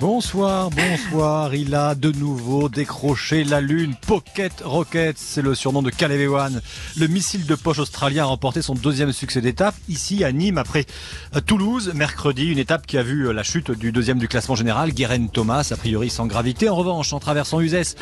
[0.00, 1.54] Bonsoir, bonsoir.
[1.54, 3.94] Il a de nouveau décroché la lune.
[4.06, 6.30] Pocket Rocket, c'est le surnom de Caleb.
[6.96, 10.86] Le missile de poche australien a remporté son deuxième succès d'étape ici à Nîmes après
[11.44, 12.46] Toulouse mercredi.
[12.46, 15.76] Une étape qui a vu la chute du deuxième du classement général, Guérin Thomas, a
[15.76, 16.70] priori sans gravité.
[16.70, 17.94] En revanche, en traversant Uzès,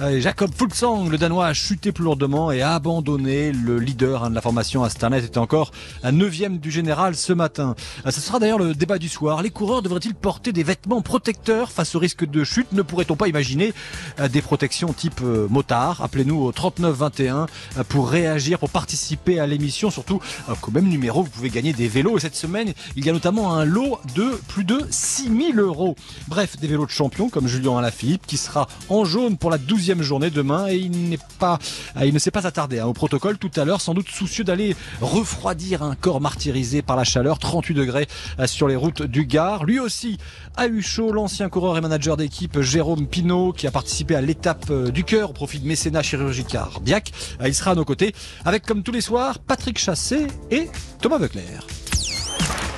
[0.00, 3.52] euh, Jacob Fulksang, le Danois, a chuté plus lourdement et a abandonné.
[3.52, 5.70] Le leader hein, de la formation Asternet était encore
[6.02, 7.76] un neuvième du général ce matin.
[8.06, 9.40] Euh, ce sera d'ailleurs le débat du soir.
[9.40, 12.72] Les coureurs devraient-ils porter des vêtements protecteurs face au risque de chute.
[12.72, 13.74] Ne pourrait-on pas imaginer
[14.18, 16.02] euh, des protections type euh, motard?
[16.02, 17.46] Appelez-nous au 3921
[17.76, 19.90] euh, pour réagir, pour participer à l'émission.
[19.90, 20.20] Surtout
[20.60, 22.16] qu'au même numéro, vous pouvez gagner des vélos.
[22.16, 25.96] Et cette semaine, il y a notamment un lot de plus de 6000 euros.
[26.28, 30.02] Bref, des vélos de champion comme Julien Alaphilippe qui sera en jaune pour la 12e
[30.02, 30.68] journée demain.
[30.68, 31.58] Et il n'est pas,
[32.02, 34.76] il ne s'est pas attardé hein, au protocole tout à l'heure, sans doute soucieux d'aller
[35.00, 38.06] refroidir un corps martyrisé par la chaleur, 38 degrés
[38.46, 39.64] sur les routes du Gard.
[39.64, 40.18] Lui aussi
[40.56, 44.66] a eu chaud, l'ancien coureur et manager d'équipe Jérôme Pinault qui a participé à l'étape
[44.70, 47.10] euh, du cœur au profit de mécénat chirurgical cardiaque.
[47.40, 48.14] Euh, il sera à nos côtés
[48.44, 50.68] avec comme tous les soirs Patrick Chassé et
[51.02, 51.66] Thomas Veuclair.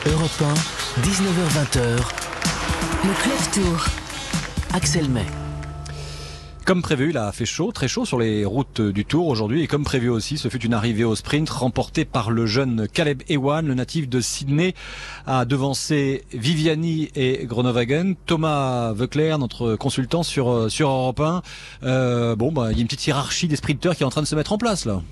[0.06, 0.42] Europe
[0.96, 1.98] 1, 19h20h.
[3.04, 3.84] Le Tour.
[4.72, 5.45] Axel May.
[6.66, 9.62] Comme prévu, il a fait chaud, très chaud sur les routes du Tour aujourd'hui.
[9.62, 13.22] Et comme prévu aussi, ce fut une arrivée au sprint remportée par le jeune Caleb
[13.28, 14.74] Ewan, le natif de Sydney,
[15.28, 18.16] a devancé Viviani et Groenewegen.
[18.26, 21.42] Thomas Veuclair, notre consultant sur, sur Europe 1.
[21.84, 24.22] Euh, bon, bah, il y a une petite hiérarchie des sprinteurs qui est en train
[24.22, 25.02] de se mettre en place là.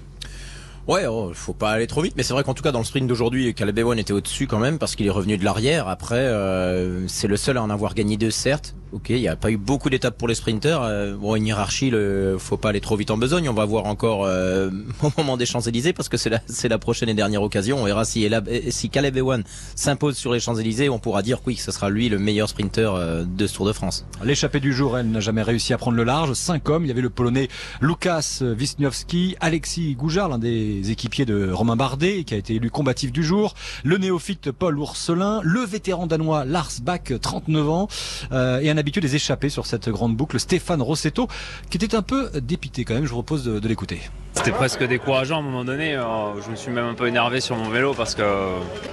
[0.88, 2.84] Ouais, oh, faut pas aller trop vite, mais c'est vrai qu'en tout cas dans le
[2.84, 5.86] sprint d'aujourd'hui, Caleb Ewan était au-dessus quand même parce qu'il est revenu de l'arrière.
[5.86, 8.74] Après, euh, c'est le seul à en avoir gagné deux, certes.
[8.94, 10.80] Ok, il n'y a pas eu beaucoup d'étapes pour les sprinters.
[10.80, 13.48] Euh, bon, une hiérarchie, le, faut pas aller trop vite en besogne.
[13.48, 14.70] On va voir encore euh,
[15.02, 17.78] au moment des Champs-Élysées parce que c'est la, la prochaine et dernière occasion.
[17.80, 18.30] On verra si,
[18.68, 19.42] si Caleb Ewan
[19.74, 22.94] s'impose sur les Champs-Élysées, on pourra dire oui, que ce sera lui le meilleur sprinter
[22.94, 24.06] euh, de ce Tour de France.
[24.22, 26.32] L'échappée du jour, elle n'a jamais réussi à prendre le large.
[26.34, 26.84] Cinq hommes.
[26.84, 27.48] Il y avait le Polonais
[27.80, 33.10] Lukas Wisniewski, Alexis Goujard, l'un des équipiers de Romain Bardet, qui a été élu combatif
[33.10, 37.88] du jour, le néophyte Paul Ourselin, le vétéran danois Lars Bach, 39 ans,
[38.30, 41.26] et un habitué des échappées sur cette grande boucle, Stéphane Rossetto,
[41.70, 43.04] qui était un peu dépité quand même.
[43.04, 43.98] Je vous propose de, l'écouter.
[44.34, 45.94] C'était presque décourageant à un moment donné.
[45.94, 46.04] Euh,
[46.44, 48.24] je me suis même un peu énervé sur mon vélo parce qu'il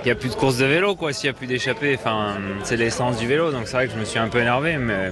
[0.06, 1.12] n'y a plus de course de vélo, quoi.
[1.12, 3.52] S'il n'y a plus d'échappée, enfin, c'est l'essence du vélo.
[3.52, 5.12] Donc c'est vrai que je me suis un peu énervé, mais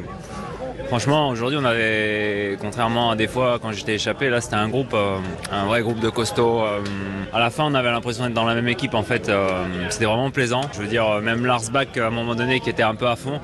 [0.87, 4.93] Franchement, aujourd'hui, on avait, contrairement à des fois quand j'étais échappé, là c'était un groupe,
[4.95, 5.17] euh,
[5.51, 6.63] un vrai groupe de costauds.
[6.63, 6.79] Euh,
[7.31, 8.95] à la fin, on avait l'impression d'être dans la même équipe.
[8.95, 9.29] En fait,
[9.89, 10.61] c'était vraiment plaisant.
[10.73, 13.15] Je veux dire, même Lars Bach, à un moment donné, qui était un peu à
[13.15, 13.39] fond,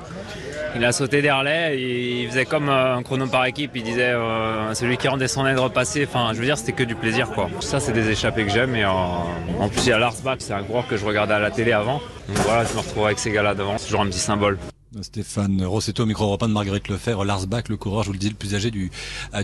[0.76, 4.74] il a sauté derrière, il faisait comme euh, un chrono par équipe, il disait euh,
[4.74, 7.48] celui qui rendait son aide repasser, enfin je veux dire c'était que du plaisir quoi.
[7.60, 10.36] Ça c'est des échappées que j'aime et euh, en plus il y a Lars Bach,
[10.38, 12.00] c'est un coureur que je regardais à la télé avant.
[12.28, 14.58] Donc voilà, je me retrouve avec ces gars-là devant, c'est toujours un petit symbole.
[15.02, 18.28] Stéphane Rossetto, micro européen de Marguerite Lefebvre, Lars Bach, le coureur, je vous le dis,
[18.28, 18.90] le plus âgé du,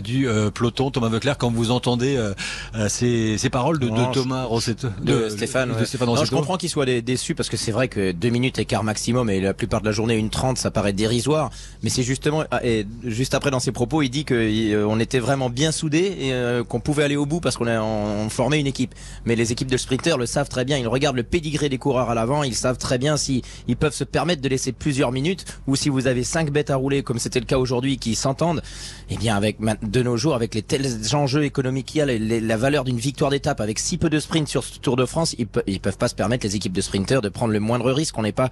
[0.03, 0.89] du euh, peloton.
[0.89, 2.33] Thomas Veuclair, quand vous entendez euh,
[2.75, 6.25] euh, ces, ces, paroles de, de Thomas Rossetto, de, Stéphane, de Stéphane Rossetto.
[6.25, 9.41] je comprends qu'il soit déçu parce que c'est vrai que deux minutes écart maximum et
[9.41, 11.51] la plupart de la journée une trente, ça paraît dérisoire.
[11.83, 15.49] Mais c'est justement, ah, et juste après dans ses propos, il dit qu'on était vraiment
[15.49, 18.95] bien soudés et qu'on pouvait aller au bout parce qu'on on formait une équipe.
[19.25, 20.77] Mais les équipes de sprinters le savent très bien.
[20.77, 22.43] Ils regardent le pédigré des coureurs à l'avant.
[22.43, 25.89] Ils savent très bien si ils peuvent se permettre de laisser plusieurs minutes ou si
[25.89, 28.61] vous avez cinq bêtes à rouler comme c'était le cas aujourd'hui qui s'entendent,
[29.09, 32.57] eh bien avec de nos jours avec les tels enjeux économiques qu'il y a, la
[32.57, 35.47] valeur d'une victoire d'étape avec si peu de sprint sur ce Tour de France, ils,
[35.67, 38.17] ils peuvent pas se permettre les équipes de sprinters de prendre le moindre risque.
[38.17, 38.49] On n'est pas,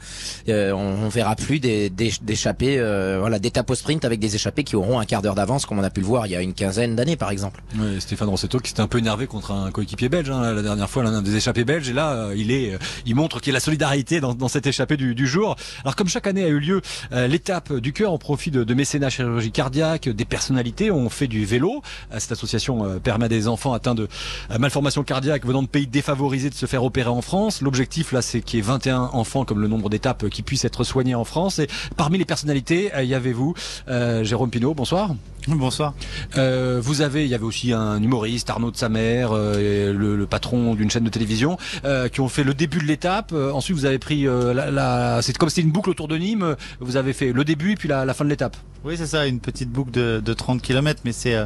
[0.50, 5.00] euh, on, verra plus d'échappées, euh, voilà, d'étapes au sprint avec des échappées qui auront
[5.00, 6.96] un quart d'heure d'avance comme on a pu le voir il y a une quinzaine
[6.96, 7.62] d'années par exemple.
[8.00, 11.04] Stéphane Rossetto qui s'était un peu énervé contre un coéquipier belge hein, la dernière fois,
[11.04, 13.60] l'un des échappés belges et là euh, il est, il montre qu'il y a la
[13.60, 15.56] solidarité dans, dans cette échappée du, du, jour.
[15.84, 16.81] Alors comme chaque année a eu lieu
[17.12, 21.82] l'étape du cœur en profit de, mécénat chirurgie cardiaque, des personnalités ont fait du vélo.
[22.12, 24.08] Euh, cette association euh, permet à des enfants atteints de
[24.52, 27.62] euh, malformations cardiaques venant de pays défavorisés de se faire opérer en France.
[27.62, 30.84] L'objectif là, c'est qu'il y ait 21 enfants comme le nombre d'étapes qui puissent être
[30.84, 31.60] soignés en France.
[31.60, 33.54] Et parmi les personnalités, y avait vous,
[33.88, 34.74] Jérôme Pinault.
[34.74, 35.12] Bonsoir.
[35.48, 35.94] Bonsoir.
[36.38, 40.26] Euh, vous avez, il y avait aussi un humoriste, Arnaud de sa mère, le, le,
[40.28, 43.34] patron d'une chaîne de télévision, euh, qui ont fait le début de l'étape.
[43.34, 46.56] ensuite, vous avez pris la, la c'est comme c'était une boucle autour de Nîmes.
[46.80, 48.56] Vous avez fait le début et puis la, la fin de l'étape.
[48.84, 51.38] Oui, c'est ça, une petite boucle de, de 30 km, mais c'est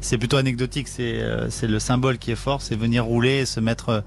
[0.00, 0.88] c'est plutôt anecdotique.
[0.88, 4.02] C'est c'est le symbole qui est fort, c'est venir rouler et se mettre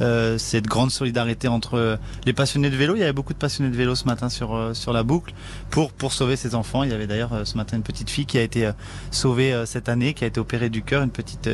[0.00, 2.94] euh, cette grande solidarité entre les passionnés de vélo.
[2.94, 5.34] Il y avait beaucoup de passionnés de vélo ce matin sur euh, sur la boucle
[5.70, 6.84] pour pour sauver ces enfants.
[6.84, 8.70] Il y avait d'ailleurs euh, ce matin une petite fille qui a été
[9.10, 11.48] sauvé cette année, qui a été opérée du cœur, une petite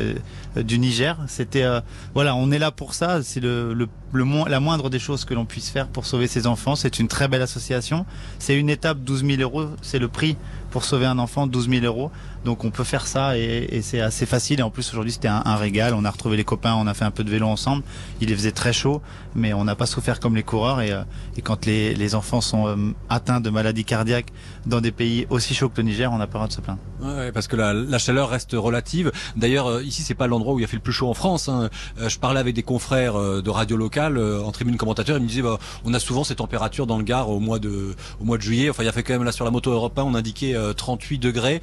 [0.55, 1.17] du Niger.
[1.27, 1.65] C'était
[2.13, 3.21] voilà, on est là pour ça.
[3.23, 6.75] C'est la moindre des choses que l'on puisse faire pour sauver ses enfants.
[6.75, 8.05] C'est une très belle association.
[8.39, 10.37] C'est une étape, 12 000 euros, c'est le prix
[10.75, 12.11] pour sauver un enfant, 12 000 euros.
[12.43, 14.59] Donc on peut faire ça et, c'est assez facile.
[14.59, 15.93] Et en plus aujourd'hui c'était un, régal.
[15.93, 17.81] On a retrouvé les copains, on a fait un peu de vélo ensemble.
[18.19, 19.01] Il faisait très chaud,
[19.35, 20.81] mais on n'a pas souffert comme les coureurs.
[20.81, 20.91] Et,
[21.37, 22.75] et quand les, les, enfants sont euh,
[23.07, 24.33] atteints de maladies cardiaques
[24.65, 26.59] dans des pays aussi chauds que le Niger, on n'a pas le droit de se
[26.59, 26.79] plaindre.
[27.01, 29.13] Ouais, parce que la, chaleur reste relative.
[29.37, 31.47] D'ailleurs euh, ici c'est pas l'endroit où il a fait le plus chaud en France.
[31.47, 31.69] Hein.
[32.01, 35.15] Euh, je parlais avec des confrères de radio locale en tribune commentateur.
[35.17, 37.95] Ils me disaient bah, on a souvent ces températures dans le Gard au mois de
[38.19, 38.69] au mois de juillet.
[38.69, 41.19] Enfin il y a fait quand même là sur la moto européen on indiquait 38
[41.19, 41.61] degrés.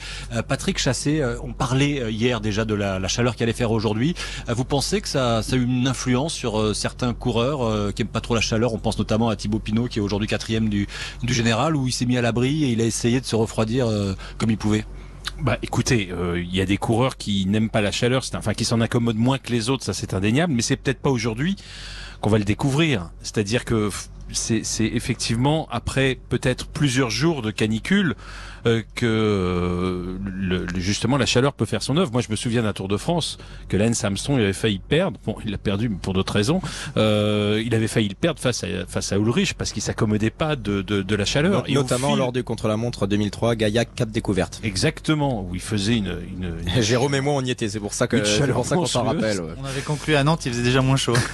[0.48, 4.14] Patrick Chassé, on parlait hier déjà de la, chaleur qu'il allait faire aujourd'hui.
[4.48, 8.34] Vous pensez que ça, a eu une influence sur certains coureurs qui aiment pas trop
[8.34, 8.72] la chaleur?
[8.74, 10.86] On pense notamment à Thibaut Pinot qui est aujourd'hui quatrième du,
[11.28, 13.88] général où il s'est mis à l'abri et il a essayé de se refroidir
[14.38, 14.84] comme il pouvait.
[15.40, 18.64] Bah écoutez, il euh, y a des coureurs qui n'aiment pas la chaleur, enfin qui
[18.64, 21.56] s'en accommodent moins que les autres, ça c'est indéniable, mais c'est peut-être pas aujourd'hui
[22.22, 23.10] qu'on va le découvrir.
[23.22, 23.90] C'est-à-dire que
[24.32, 28.14] c'est effectivement après peut-être plusieurs jours de canicule
[28.64, 32.12] euh, que le, justement la chaleur peut faire son œuvre.
[32.12, 33.38] Moi, je me souviens d'un Tour de France
[33.68, 35.18] que Lance Armstrong il avait failli perdre.
[35.26, 36.60] Bon, il l'a perdu pour d'autres raisons.
[36.96, 40.54] Euh, il avait failli le perdre face à face à Ulrich parce qu'il s'accommodait pas
[40.54, 41.64] de, de, de la chaleur.
[41.68, 44.60] Et notamment lors du contre-la-montre 2003, Gaïa Cap Découverte.
[44.62, 46.16] Exactement, où il faisait une.
[46.38, 46.82] une, une...
[46.82, 47.68] Jérôme et moi on y était.
[47.68, 49.40] C'est pour ça que c'est pour ça qu'on s'en rappelle.
[49.40, 49.54] Ouais.
[49.60, 51.16] On avait conclu à Nantes, il faisait déjà moins chaud.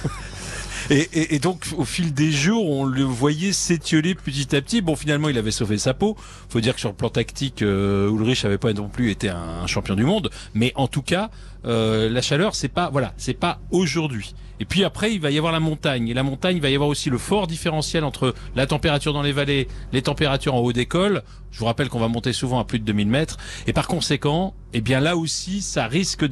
[0.89, 4.81] Et, et, et, donc, au fil des jours, on le voyait s'étioler petit à petit.
[4.81, 6.17] Bon, finalement, il avait sauvé sa peau.
[6.49, 9.61] Faut dire que sur le plan tactique, euh, Ulrich avait pas non plus été un,
[9.63, 10.31] un, champion du monde.
[10.55, 11.29] Mais en tout cas,
[11.65, 14.33] euh, la chaleur, c'est pas, voilà, c'est pas aujourd'hui.
[14.59, 16.07] Et puis après, il va y avoir la montagne.
[16.09, 19.21] Et la montagne, il va y avoir aussi le fort différentiel entre la température dans
[19.21, 21.21] les vallées, les températures en haut des cols.
[21.51, 23.37] Je vous rappelle qu'on va monter souvent à plus de 2000 mètres.
[23.67, 26.25] Et par conséquent, eh bien là aussi, ça risque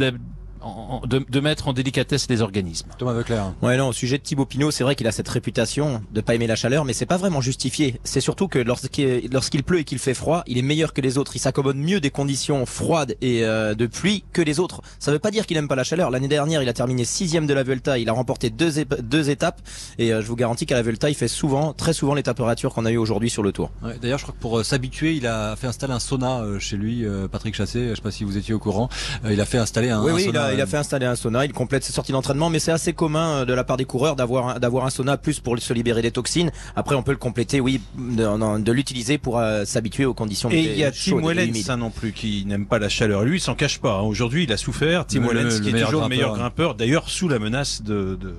[1.05, 2.89] de, de, mettre en délicatesse les organismes.
[2.97, 3.53] Thomas Veuclair.
[3.61, 6.35] Ouais, non, au sujet de Thibaut Pinot, c'est vrai qu'il a cette réputation de pas
[6.35, 7.99] aimer la chaleur, mais c'est pas vraiment justifié.
[8.03, 11.17] C'est surtout que lorsqu'il lorsqu'il pleut et qu'il fait froid, il est meilleur que les
[11.17, 11.35] autres.
[11.35, 14.81] Il s'accommode mieux des conditions froides et euh, de pluie que les autres.
[14.99, 16.09] Ça veut pas dire qu'il aime pas la chaleur.
[16.09, 17.97] L'année dernière, il a terminé sixième de la Vuelta.
[17.97, 19.61] Il a remporté deux, deux étapes
[19.97, 22.73] et euh, je vous garantis qu'à la Vuelta, il fait souvent, très souvent les températures
[22.73, 23.71] qu'on a eu aujourd'hui sur le Tour.
[23.83, 26.59] Ouais, D'ailleurs, je crois que pour euh, s'habituer, il a fait installer un sauna euh,
[26.59, 27.89] chez lui, euh, Patrick Chassé.
[27.89, 28.89] Je sais pas si vous étiez au courant.
[29.29, 30.53] il a fait installer un, oui, un oui, sauna.
[30.53, 32.71] Il a, il a fait installer un sauna, il complète ses sorties d'entraînement, mais c'est
[32.71, 36.01] assez commun de la part des coureurs d'avoir d'avoir un sauna plus pour se libérer
[36.01, 36.51] des toxines.
[36.75, 40.49] Après, on peut le compléter, oui, de, de l'utiliser pour euh, s'habituer aux conditions.
[40.51, 43.23] Et il y a Tim Wellens, ça non plus, qui n'aime pas la chaleur.
[43.23, 43.95] Lui, il s'en cache pas.
[43.97, 44.01] Hein.
[44.01, 45.05] Aujourd'hui, il a souffert.
[45.05, 48.35] Tim Wellens, qui est toujours le meilleur grimpeur, d'ailleurs sous la menace de, de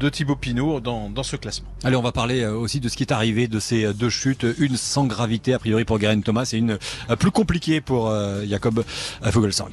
[0.00, 1.68] de Thibaut Pinot dans, dans ce classement.
[1.84, 4.78] Allez, on va parler aussi de ce qui est arrivé de ces deux chutes, une
[4.78, 6.78] sans gravité a priori pour Garen Thomas et une
[7.18, 8.10] plus compliquée pour
[8.48, 8.82] Jacob
[9.22, 9.68] Fogelsang.